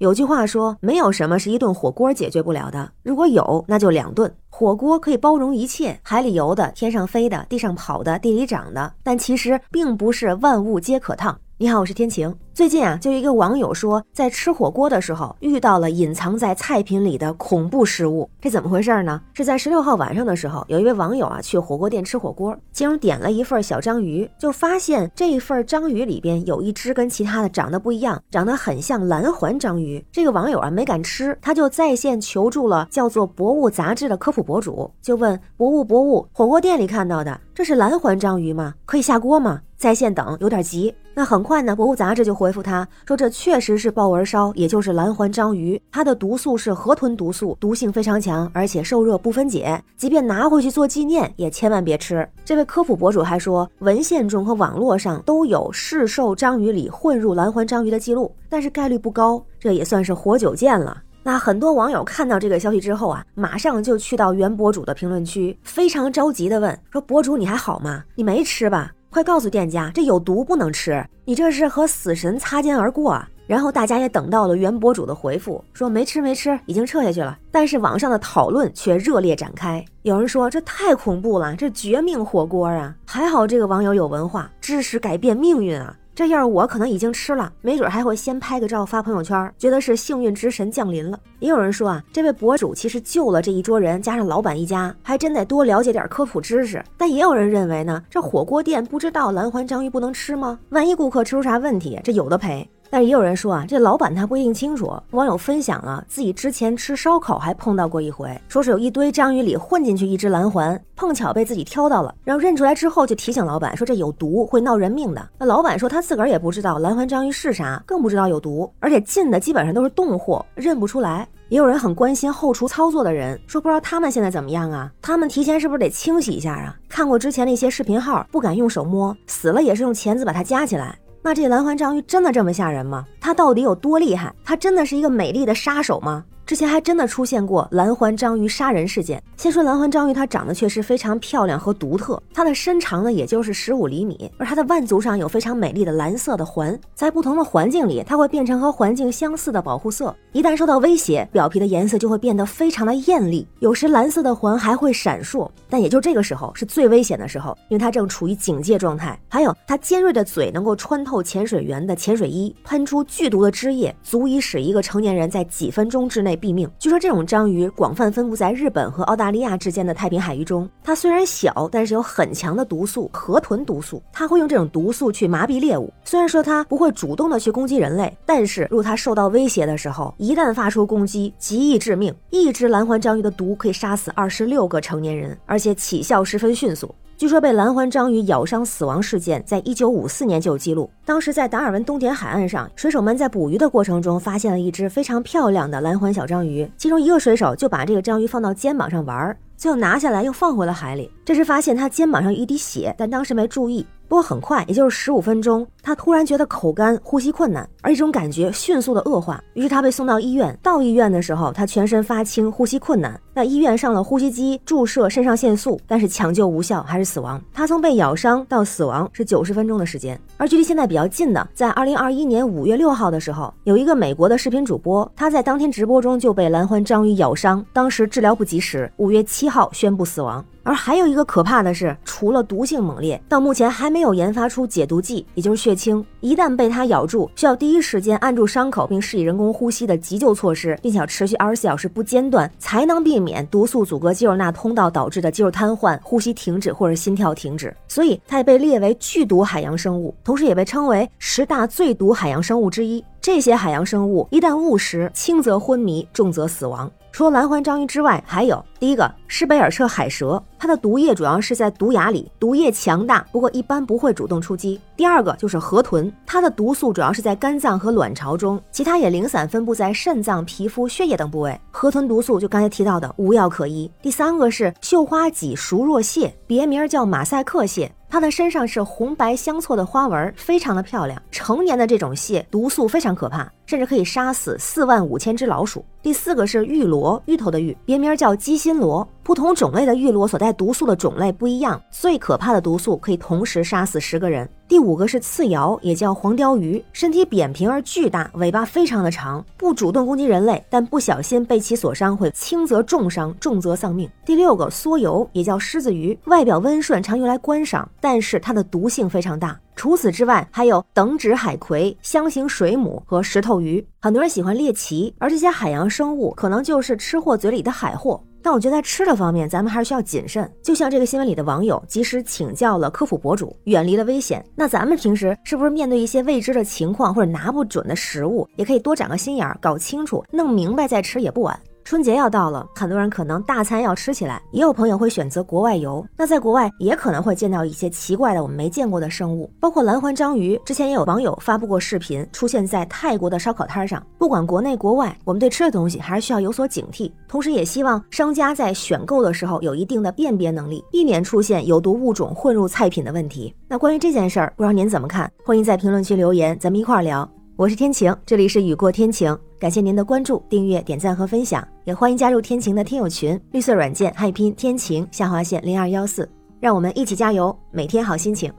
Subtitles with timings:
[0.00, 4.34] 有句话说，没有什么是一顿火锅解决不了的，如果有，那就两顿。
[4.48, 11.38] 火锅可以包容一切，海里游的、天上飞的、地上跑的、地里长的，但其实并不是万物皆可烫。
[11.62, 12.34] 你好，我是天晴。
[12.54, 19.20] 最近啊，就一个网友说，在吃火锅的时候遇到了隐藏在菜品里的恐怖食物，这怎么回事呢？
[19.34, 30.02] 是在十六号晚上的时候，有一位网友啊去火锅店吃火锅，其中点了一份小章鱼，就发现这一份章鱼里边有一只跟其他的长得不一样，长得很像蓝环章鱼。
[30.10, 38.72] 这个网友啊没敢吃，他就在线求助了叫做《博物》杂志的科普博主，就问《博物》博物火锅店里看到的，这是蓝环章鱼吗？
[38.86, 39.60] 可以下锅吗？
[39.76, 40.94] 在线等，有点急。
[41.12, 52.26] 那很快呢，《博物》杂志就回复他说，这确实是豹纹烧，也就是蓝环章鱼，它的毒素是河豚毒素，毒性非常强，而且受热不分解，即便拿回去做纪念，也千万别吃。
[52.44, 61.02] 这位科普博主还说，文献中和网络上都有市售章鱼里混入蓝环章鱼的记录，但是概率不高，这也算是活久见了。
[61.22, 68.04] 那很多网友看到这个消息之后啊，马上就去到原博主的评论区，非常着急的问说：“博主你还好吗？
[68.14, 71.04] 你没吃吧？”快告诉店家，这有毒，不能吃！
[71.24, 73.28] 你这是和死神擦肩而过啊。
[73.44, 77.36] 然后大家也等到了原博主的回复，说没吃没吃，已经撤下去了。
[77.50, 82.94] 但是网上的讨论却热烈展开，有人说这太恐怖了，这绝命火锅啊！
[83.04, 85.96] 还好这个网友有文化，知识改变命运啊！
[86.20, 91.18] 这要是我，可能已经吃了，没准还会先拍个照发朋友圈，觉得是幸运之神降临了。
[91.38, 96.84] 也有人说啊，这位博主其实救了这一桌人，加上老板一家，还真得多了解点科普知识。
[96.98, 100.58] 但也有人认为呢，这火锅店不知道蓝环章鱼不能吃吗？
[100.68, 102.68] 万一顾客吃出啥问题，这有的赔。
[102.90, 104.92] 但是也有人说啊，这老板他不一定清楚。
[105.12, 115.28] 网友分享了自己之前吃烧烤还碰到过一回，说是有一堆章鱼里混进去一只蓝环，碰巧被自己挑到了，然后认出来之后就提醒老板说这有毒，会闹人命的。
[115.38, 121.28] 那老板说他自个儿也不知道蓝环章鱼是啥，更不知道有毒，而且进的基本上都是冻货，认不出来。
[121.48, 124.90] 也有人很关心后厨操作的人，说不知道他们现在怎么样啊？
[125.02, 126.76] 他们提前是不是得清洗一下啊？
[126.88, 130.96] 看过之前那些视频号，不敢用手摸，死了也是用钳子把它夹起来。
[131.22, 133.04] 那这蓝环章鱼真的这么吓人吗？
[133.20, 134.34] 它到底有多厉害？
[134.42, 136.24] 它真的是一个美丽的杀手吗？
[136.50, 139.22] 之前还真的出现过蓝环章鱼杀人事件。
[139.36, 142.20] 先说蓝环章鱼，它长得确实非常漂亮和独特。
[142.34, 146.76] 它的身长呢，也就是十五厘米，而它的腕足上有非常美丽的蓝色的环。
[146.92, 150.12] 在不同的环境里，它会变成和环境相似的保护色。
[150.32, 153.46] 一旦受到威胁，表皮的颜色就会变得非常的艳丽。
[153.60, 159.16] 有时蓝色的环还会闪烁，但也就这个时候是最危险的时候，因为它正处于警戒状态。
[159.28, 166.36] 还有它尖锐的嘴能够穿透潜水员的潜水衣，喷出剧毒的汁液，足以使一个成年人在几分钟之内。
[166.40, 166.68] 毙命。
[166.78, 170.68] 据说这种章鱼广泛分布在日本和澳大利亚之间的太平海域中。
[170.82, 174.02] 它虽然小，但是有很强的毒素——河豚毒素。
[174.12, 175.92] 它会用这种毒素去麻痹猎物。
[176.04, 182.14] 虽然说它不会主动的去攻击人类，但是如果它受到威胁的时候，一旦发出攻击，极易致命。
[182.30, 186.94] 一只蓝环章鱼的毒可以杀死二十六个成年人，而且起效十分迅速。
[187.20, 190.90] 据说被蓝环章鱼咬伤死亡事件，在一九五四年就有记录。
[191.04, 196.66] 当时在达尔文东点海岸上，水手们在捕鱼的过程中，发现了一只非常漂亮的蓝环小章鱼。
[196.78, 201.12] 其中一个水手就把这个章鱼放到肩膀上玩，最后拿下来又放回了海里。
[201.22, 203.86] 这时发现他肩膀上有一滴血，但当时没注意。
[204.10, 209.40] 不过很快，也就是十五分钟，他突然觉得口干、呼吸困难，而这种感觉迅速的恶化。
[209.54, 210.58] 于是他被送到医院。
[210.60, 213.18] 到医院的时候，他全身发青，呼吸困难。
[213.32, 217.40] 那医院上了呼吸机，注射肾上腺素，但是抢救无效，还是死亡。
[217.52, 220.20] 他从被咬伤到死亡是九十分钟的时间。
[220.36, 230.44] 而距离现在比较近的，在二零二一年五月六号的时候，有一个美国的视频主播，他在当天直播中就被蓝环章鱼咬伤，当时治疗不及时，五月七号宣布死亡。
[230.62, 236.04] 而还有一个可怕的是，除了毒性猛烈，到目前还没有研发出解毒剂，也就是血清。
[236.20, 247.74] 一旦被它咬住，需要第一时间按住伤口并施以人工呼吸的急救措施，并且要持续二十四小时不间断，才能避免毒素阻隔肌肉钠通道导致的肌肉瘫痪、呼吸停止或者心跳停止。
[247.88, 253.02] 所以它也被列为剧毒海洋生物，同时也被称为十大最毒海洋生物之一。
[253.22, 256.90] 这些海洋生物一旦误食，轻则昏迷，重则死亡。
[257.12, 264.80] 除了蓝环章鱼之外，还有第一个施贝尔彻海蛇，它的毒液主要是在毒牙里，毒液强大，不过一般不会主动出击。
[264.96, 271.60] 第二个就是河豚，它的毒素主要是在肝脏和卵巢中，其他也零散分布在肾脏、皮肤、血液等部位。
[271.70, 273.90] 河豚毒素就刚才提到的无药可医。
[274.00, 277.92] 第三个是绣花脊熟若蟹，别名叫马赛克蟹。
[278.10, 281.22] 它的身上是红白相错的花纹，非常的漂亮。
[281.30, 285.84] 成年的这种蟹毒素非常可怕，甚至可以杀死四万五千只老鼠。
[286.02, 289.08] 第四个是玉螺，芋头的芋，别名叫鸡心螺。
[289.22, 294.48] 不同种类的玉螺所带毒素的种类不一样，最可怕的毒素可以同时杀死十个人。
[294.66, 304.10] 第五个是刺鳐，也叫黄鲷鱼，身体扁平而巨大，尾巴非常的长，不主动攻击人类，但不小心被其所伤会轻则重伤，重则丧命。
[304.26, 309.56] 第六个梭游，也叫狮子鱼，外表温顺，常用来观赏，但是它的毒性非常大。
[309.80, 313.82] 除此之外，还有等指海葵、箱形水母和石头鱼。
[313.98, 318.22] 很多人喜欢猎奇，而这些海洋生物可能就是吃货嘴里的海货。
[318.42, 320.46] 但我觉得在吃的方面，咱们还是需要谨慎。
[320.62, 324.44] 就像这个新闻里的网友，及时请教了科普博主，远离了危险。
[324.54, 331.58] 那咱们平时是不是面对一些未知的情况或者拿不准的食物，也可以多长个心眼儿，搞清楚、弄明白再吃也不晚。
[331.84, 336.06] 春节要到了，很多人可能大餐要吃起来，也有朋友会选择国外游。
[336.16, 340.60] 那在国外也可能会见到一些奇怪的我们没见过的生物，包括蓝环章鱼。
[340.64, 344.04] 之前也有网友发布过视频，出现在泰国的烧烤摊上。
[344.18, 353.54] 不管国内国外，我们对吃的东西还是需要有所警惕，同时也希望商家在选购的时候有一定的辨别能力，避免出现有毒物种混入菜品的问题。
[353.66, 355.30] 那关于这件事儿，不知道您怎么看？
[355.44, 357.28] 欢迎在评论区留言，咱们一块儿聊。
[357.60, 366.26] 我是天晴，这里是雨过天晴，感谢您的关注、订阅、点赞和分享，也欢迎加入天晴的听友群，绿色软件汉拼天晴下划线零二幺四，
[366.58, 368.50] 让我们一起加油，每天好心情，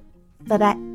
[0.48, 0.91] 拜拜。